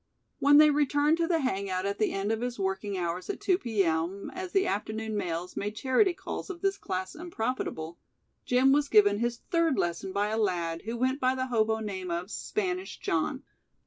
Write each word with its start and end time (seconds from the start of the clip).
When 0.39 0.57
they 0.57 0.71
returned 0.71 1.17
to 1.17 1.27
the 1.27 1.41
hangout 1.41 1.85
at 1.85 1.99
the 1.99 2.11
end 2.11 2.31
of 2.31 2.41
his 2.41 2.57
working 2.57 2.97
hours 2.97 3.29
at 3.29 3.39
2 3.39 3.59
p.m., 3.59 4.31
as 4.33 4.51
the 4.51 4.65
afternoon 4.65 5.15
mails 5.15 5.55
made 5.55 5.75
charity 5.75 6.15
calls 6.15 6.49
of 6.49 6.61
this 6.61 6.79
class 6.79 7.13
unprofitable, 7.13 7.99
Jim 8.43 8.71
was 8.71 8.89
given 8.89 9.19
his 9.19 9.41
third 9.51 9.77
lesson 9.77 10.11
by 10.11 10.29
a 10.29 10.39
lad 10.39 10.81
who 10.85 10.97
went 10.97 11.19
by 11.19 11.35
the 11.35 11.45
hobo 11.45 11.81
name 11.81 12.09
of 12.09 12.31
"Spanish 12.31 12.97
John." 12.97 13.43